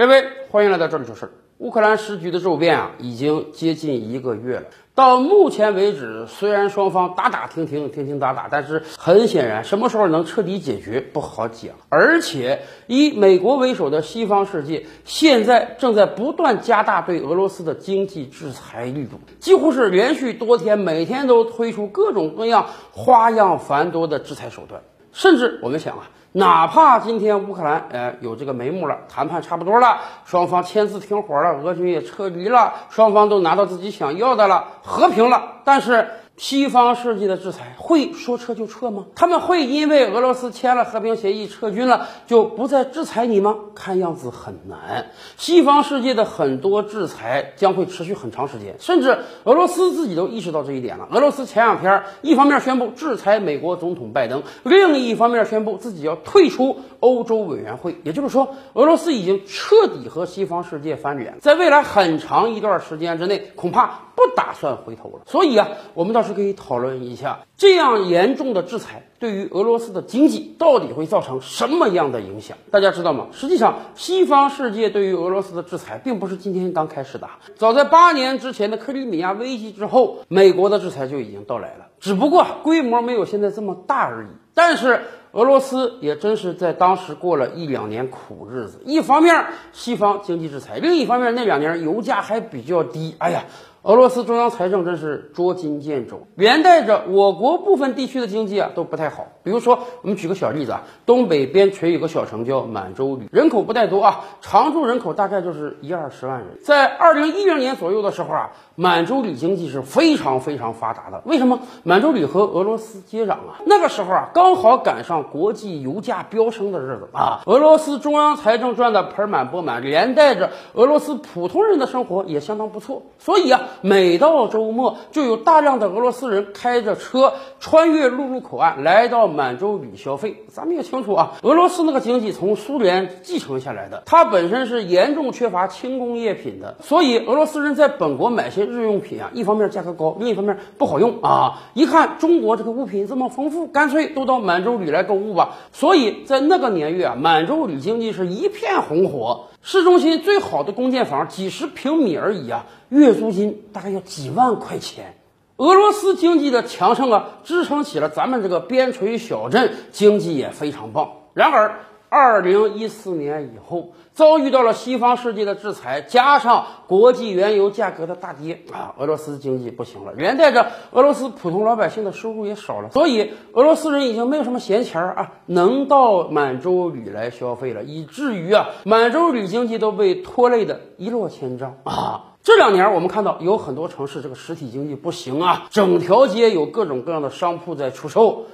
[0.00, 1.30] 各位，欢迎来到这里说事儿。
[1.58, 4.62] 乌克兰时局的骤变啊，已经接近一个月了。
[4.94, 11.74] 到目前为止，虽然双方打打停停、停停打打，但是很显然，什么时候能彻底解决不好讲。
[11.90, 24.80] 而且，以美国为首的西方世界现在正在不断加大对俄罗斯的经济制裁力度，几乎是连续多天，每天都推出各种各样、花样繁多的制裁手段。
[25.12, 26.10] 甚至我们想啊。
[26.32, 36.08] 哪怕今天乌克兰呃有这个眉目了，谈判差不多了，双方签字停火了，俄军也撤离了，双方都拿到自己想要的了，和平了，但是。
[36.40, 39.04] 西方世界的制裁会说撤就撤吗？
[39.14, 43.56] 他们会因为俄罗斯签了和平协议撤军了就不再制裁你吗？
[43.74, 45.08] 看样子很难。
[45.36, 51.08] 西方世界的很多制裁将会持续很长时间，甚至俄罗斯自己都意识到这一点了。
[51.12, 58.00] 俄罗斯前两天一方面宣布制裁美国总统拜登，另一方面宣布自己要退出欧洲委员会。
[58.02, 64.06] 也就是说，俄罗斯已经彻底和西方世界翻脸，在未来很长一段时间之内，恐怕。
[64.20, 72.58] 不打算回头了，所以啊，我们倒是可以讨论一下，这样严重的制裁对于俄罗斯的经济到底会造成什么样的影响？
[72.70, 73.28] 大家知道吗？
[73.32, 77.26] 实际上，西方世界对于俄罗斯的制裁并不是今天刚开始的，
[77.56, 84.28] 早在八年之前的克里米亚危机之后，美国的制裁就已经到来了，只不过规模没有现在这么大而已。
[84.52, 85.00] 但是
[85.32, 93.44] 俄罗斯也真是在当时过了一两年苦日子，一方面西方经济制裁，另一方面那两年油价还比较低，哎呀。
[93.82, 99.28] 俄罗斯中央财政真是捉襟见肘，连带着我国部分地区的经济啊都不太好。
[99.42, 106.48] 比如说，我们举个小例子啊，东北边陲有个小城叫满洲里，人口不太多啊，常住人口大概就是一二十万人。
[106.62, 111.22] 在二零一零年左右的时候啊，满洲里经济是非常非常发达的。
[111.24, 111.60] 为什么？
[111.82, 123.00] 满洲里和俄罗斯接壤啊，那个时候啊，刚好赶上国际油价飙升的日子啊，俄罗斯中央财政赚的盆满钵满，连带着俄罗斯普通人的生活也相当不错。
[123.18, 123.62] 所以啊。
[123.80, 130.44] 每到周末，就有大量的俄罗斯人开着车穿越陆路口岸来到满洲里消费。
[130.48, 141.62] 咱们也清楚啊，俄罗斯那个经济从苏联继承下来的，它本身是严重缺乏轻工业品的，所以俄罗斯人在本国买些日用品啊，一方面价格高，另一方面不好用啊。
[141.74, 145.56] 一看中国这个物品这么丰富，干脆都到满洲里来购物吧。
[145.72, 149.46] 所以在那个年月啊，满洲里经济是一片红火。
[149.62, 155.16] 市中心最好的公建房几十平米而已啊，月租金大概要几万块钱。
[155.58, 161.10] 俄罗斯经济的强盛啊，支撑起了咱们这个边陲小镇经济也非常棒。
[161.34, 182.24] 然而，二零一四年以后，遭遇到了西方世界的制裁，加上国际原油价格的大跌啊，俄罗斯经济不行了，连带着俄罗斯普通老百姓的收入也少了，所以俄罗斯人已经没有什么闲钱儿啊，能到满洲里来消费了，以至于啊，满洲里经济都被拖累的一落千丈啊。
[182.42, 188.46] 这两年我们看到有很多城市这个实体经济不行啊，整条街有各种各样的商铺在出售。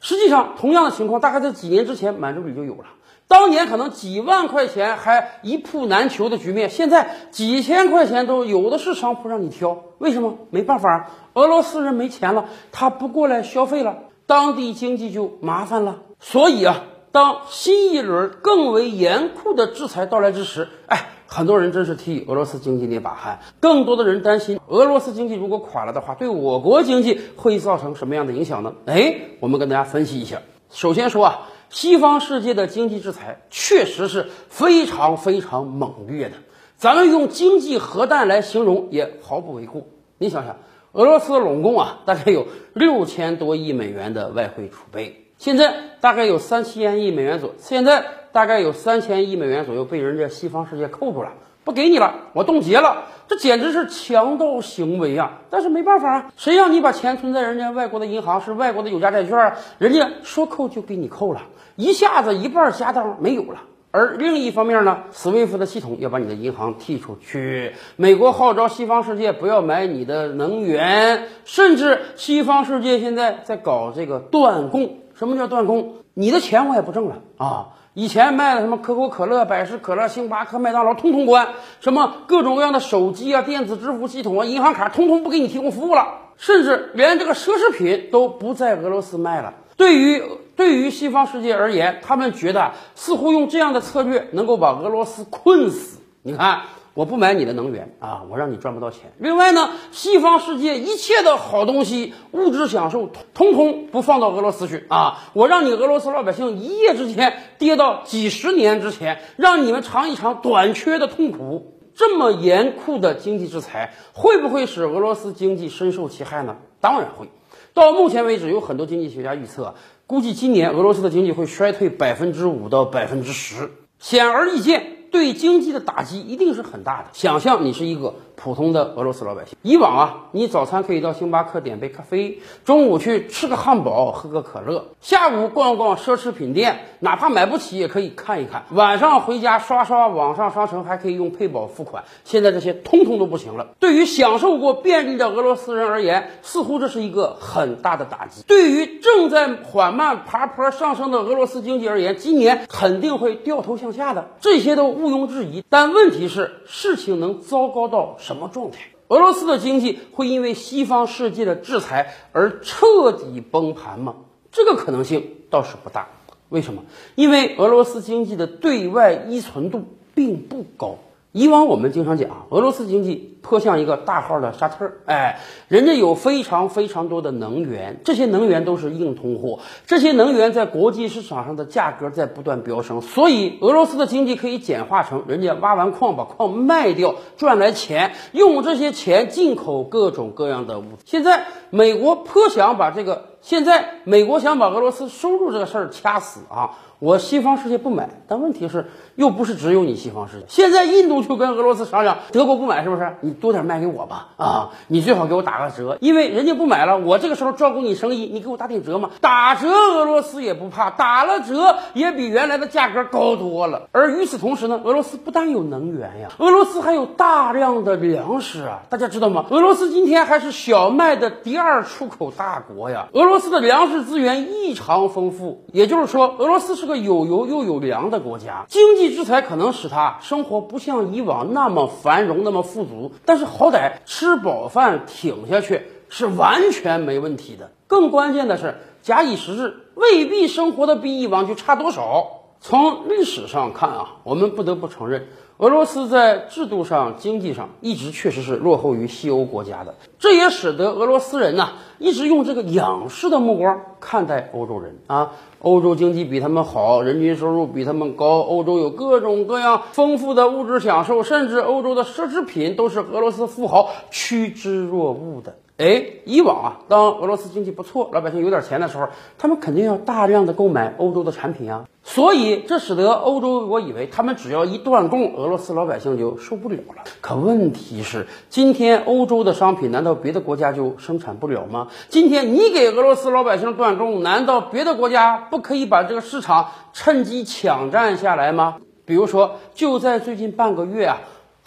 [0.00, 2.84] 实际上，同样的情况大概在几年之前满洲里就有了。
[3.28, 9.84] 当年可能几万块钱还一铺难求的局面，现在几千块钱都有的是商铺让你挑。
[9.98, 10.38] 为什么？
[10.48, 15.98] 没办法，俄罗斯人没钱了，他不过来消费了，当地经济就麻烦了。
[16.18, 23.40] 所以啊，当新一轮更为严酷的制裁到来之时，哎，很多人真是替俄罗斯经济捏把汗。
[23.60, 28.72] 更多的人担心，俄罗斯经济如果垮了的话，对我国经济会造成什么样的影响呢？
[28.86, 30.40] 哎，我们跟大家分析一下。
[30.70, 31.48] 首先说啊。
[31.70, 36.36] 西方世界的经济制裁确实是非常非常猛烈的，
[36.76, 39.82] 咱们用经济核弹来形容也毫不为过。
[40.18, 40.56] 你想想，
[40.92, 51.34] 俄罗斯拢共啊，大概有六千多亿美元的外汇储备，现在大概有三千亿美元左，现在大概有三千亿美元左右被人家西方世界扣住了。
[51.68, 55.32] 不给你了，我冻结了，这简直是强盗行为啊！
[55.50, 61.42] 但是没办法啊，谁让你把钱存在人家外国的银行，是外国的有价债券，人家说扣就给你扣了，
[61.76, 63.58] 一下子一半家当没有了。
[63.90, 75.00] 而另一方面呢，SWIFT 的系统要把你的银行踢出去，美国号召西方世界不要买你的能源，甚至西方世界现在在搞这个断供。
[75.14, 75.96] 什么叫断供？
[76.14, 77.68] 你的钱我也不挣了啊！
[77.98, 81.44] 以前卖的什么可口可乐、百事可乐、星巴克、麦当劳，通通关；
[81.80, 86.06] 什么各种各样的手机啊、电子支付系统啊、银行卡，通通不给你提供服务了。
[86.36, 89.52] 甚至连这个奢侈品都不在俄罗斯卖了。
[89.76, 90.22] 对于
[90.54, 95.98] 对于西方世界而言，他们觉得似乎用这样的策略能够把俄罗斯困死。
[96.22, 96.60] 你看。
[96.98, 99.12] 我不买你的能源啊，我让你赚不到钱。
[99.18, 111.76] 另外呢，西方世界一切的好东西、物质享受，通通不放到俄罗斯去啊，我让你俄罗斯老百姓一夜之间跌到几十年之前，让你们尝一尝短缺的痛苦。
[111.94, 116.56] 这么严酷的经济制裁，会不会使俄罗斯经济深受其害呢？
[116.80, 117.28] 当然会。
[117.74, 119.76] 到目前为止，有很多经济学家预测，
[120.08, 123.70] 估计今年俄罗斯的经济会衰退百分之五到百分之十。
[124.00, 124.97] 显而易见。
[125.10, 127.08] 对经济的打击一定是很大的。
[127.12, 142.04] 想象你是一个普通的俄罗斯老百姓，以往啊，你早餐可以到星巴克点杯咖啡，中午去吃个汉堡，喝个可乐，下午逛逛奢侈品店，哪怕买不起也可以看一看，晚上回家刷刷网上商城，还可以用配宝付款。
[142.24, 143.68] 现在这些通通都不行了。
[143.80, 148.42] 对于享受过便利的俄罗斯人而言，似乎这是一个很大的打击。
[148.46, 154.28] 对于正在缓慢爬坡上升的俄罗斯经济而言，今年肯定会掉头向下的。
[154.40, 154.98] 这些都。
[154.98, 158.80] 毋庸置疑，但问题是，事情能糟糕到什么状态？
[159.08, 164.16] 俄罗斯的经济会因为西方世界的制裁而彻底崩盘吗？
[164.52, 166.06] 这个可能性倒是不大。
[166.50, 166.84] 为什么？
[167.14, 169.82] 因为俄罗斯经济的对外依存度
[170.14, 170.98] 并不高。
[171.32, 191.04] 以往我们经常讲，俄罗斯经济颇像一个大号的沙特，哎，人家有非常非常多的能源，这些能源都是硬通货，这些能源在国际市场上的价格在不断飙升，所以俄罗斯的经济可以简化成，人家挖完矿把矿卖掉赚来钱，用这些钱进口各种各样的物资。
[191.04, 196.72] 现在美国颇想把这个，现在美国想把俄罗斯收入这个事儿掐死啊。
[196.98, 200.46] 我西方世界不买，但问题是又不是只有你西方世界。
[200.48, 203.16] 现在印度就跟俄罗斯商量，德国不买是不是？
[203.20, 209.10] 你多点卖给我吧，啊，你最好给我打个折，因为人家不买了，我这个时候照顾你生意，你给我打点折嘛。
[209.20, 213.88] 打折俄罗斯也不怕，打了折也比原来的价格高多了。
[213.92, 219.46] 而与此同时呢，俄罗斯不但有能源呀，俄罗斯还有大量的粮食啊，大家知道吗？
[219.50, 226.86] 俄罗斯今天还是小麦的第二出口大国呀，俄罗俄罗斯的粮食资源异常丰富，也就是说，俄罗斯是。
[226.86, 237.70] 个有油又有粮的国家，经济制裁可能使他生活不像以往那么繁荣、那么富足，但是好歹吃饱饭挺下去是完全没问题的。
[237.86, 242.37] 更关键的是，假以时日，未必生活的比以往就差多少。
[242.60, 245.26] 从历史上看啊，我们不得不承认。
[245.58, 255.32] 俄罗斯在制度上、经济上一直确实是落后于西欧国家的，这也使得俄罗斯人呢一直用这个仰视的目光看待欧洲人啊。
[255.60, 265.56] 欧洲经济比他们好，人均收入比他们高，欧洲有各种各样丰富的物质享受，甚至欧洲的奢侈品都是俄罗斯富豪趋之若鹜的。
[265.78, 269.06] 哎，以往啊，当俄罗斯经济不错，老百姓有点钱的时候，
[269.38, 271.84] 他们肯定要大量的购买欧洲的产品啊。
[272.02, 277.04] 所以这使得欧洲我以为他们只要一断供，俄罗斯老百姓就受不了了。
[277.20, 281.86] 可问题是，今天欧洲的商品难道别的国家就生产不了吗？
[282.08, 288.78] 今天你给俄罗斯老百姓断供，难道别的国家不可以把这个市场趁机抢占下来吗？
[289.04, 291.18] 比如说，就在最近半个月啊。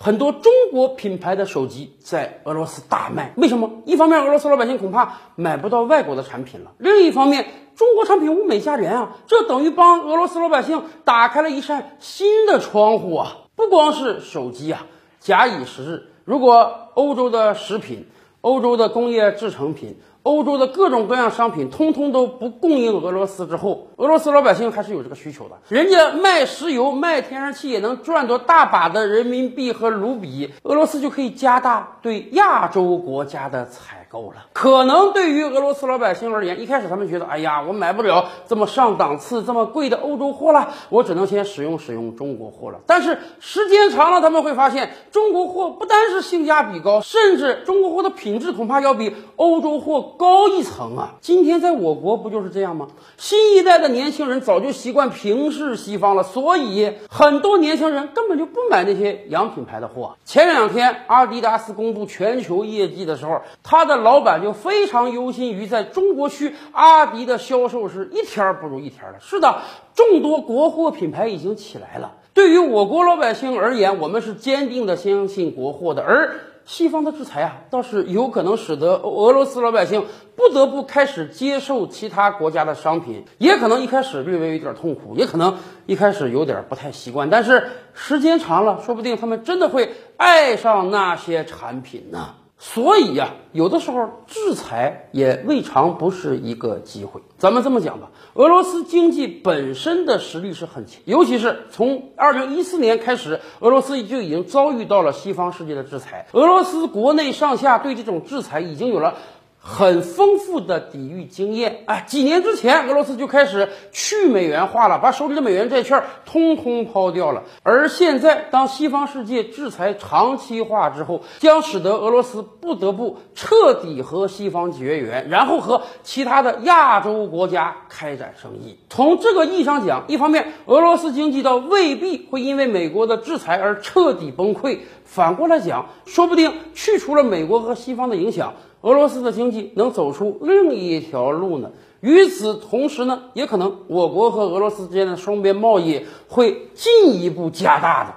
[0.04, 3.70] 很多中国品牌的手机在俄罗斯大卖，为什么？
[3.86, 7.46] 一方面，俄罗斯老百姓恐怕买不到外国的产品了；另一方面，
[7.76, 13.38] 中国产品物美价廉啊，这等于帮俄罗斯老百姓打开了一扇新的窗户啊！
[13.56, 14.88] 不光是手机啊，
[15.20, 18.08] 假以时日，如果欧洲的食品、
[18.42, 25.56] 欧洲的工业制成品，欧洲的各种各样商品通通都不供应俄罗斯之后，俄罗斯老百姓还是有这个需求的。
[25.68, 33.98] 人家卖石油、卖天然气也能赚到大把的人民币和卢比，俄罗斯就可以加大对亚洲国家的采。
[34.12, 42.80] 购了，可能对于俄罗斯老百姓而言，一开始他们觉得，哎呀，我买不了这么上档次、这么贵的欧洲货了，我只能先使用使用中国货了。
[42.86, 51.16] 但是时间长了，他们会发现，中国货不单是性价比高，甚至中国货的品质恐怕要比欧洲货高一层啊！
[51.20, 52.90] 今天在我国不就是这样吗？
[53.18, 60.16] 新一代的年轻人早就习惯平视西方了，所以很多年轻人根本就不买那些洋品牌的货。
[60.26, 69.16] 前两天阿迪达斯公布全球业绩的时候，他的老板就非常忧心于在中国区阿迪的销售是一天不如一天的。
[69.20, 69.62] 是的，
[69.96, 72.12] 众多国货品牌已经起来了。
[72.36, 76.04] 对于我国老百姓而言，我们是坚定的相信国货的。
[76.04, 87.30] 而西方的制裁啊，倒是有可能使得俄罗斯老百姓不得不开始接受其他国家的商品，也可能一开始略微有点痛苦，也可能一开始有点不太习惯。
[87.30, 92.36] 但是时间长了，说不定他们真的会爱上那些产品呢。
[92.64, 97.22] 所以呀，有的时候制裁也未尝不是一个机会。
[97.40, 106.28] 咱们这么讲吧，俄罗斯经济本身的实力是很强，尤其是从二零一四年开始，俄罗斯就已经遭遇到了西方世界的制裁。
[106.34, 109.16] 俄罗斯国内上下对这种制裁已经有了。
[109.64, 112.00] 很丰富的抵御经验啊！
[112.00, 117.44] 几年之前，俄罗斯就开始去美元化了，把手里的美元债券通通抛掉了。
[117.62, 128.80] 而现在，当西方世界制裁长期化之后，将使得俄罗斯不得不彻底和西方绝缘，然后和其他的亚洲国家开展生意。
[128.90, 138.56] 从这个意义上讲，一方面，俄罗斯经济倒未必会因为美国的制裁而彻底崩溃；反过来讲，说不定去除了美国和西方的影响。
[138.82, 141.72] 俄罗斯的经济能走出另一条路呢？
[142.02, 148.14] 与此同时呢，也可能我国和俄罗斯之间的双边贸易会进一步加大的。